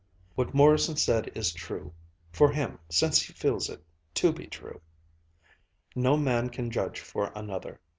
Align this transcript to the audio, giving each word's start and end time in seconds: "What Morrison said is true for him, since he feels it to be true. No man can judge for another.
"What 0.33 0.55
Morrison 0.55 0.95
said 0.95 1.29
is 1.35 1.53
true 1.53 1.93
for 2.31 2.51
him, 2.51 2.79
since 2.89 3.21
he 3.21 3.33
feels 3.33 3.69
it 3.69 3.83
to 4.15 4.33
be 4.33 4.47
true. 4.47 4.81
No 5.95 6.17
man 6.17 6.49
can 6.49 6.71
judge 6.71 6.99
for 6.99 7.31
another. 7.35 7.79